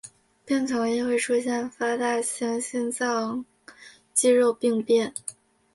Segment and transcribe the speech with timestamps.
[0.43, 3.45] 病童亦会出现发大性心脏
[4.15, 5.13] 肌肉病变。